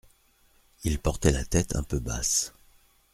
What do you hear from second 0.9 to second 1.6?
portait la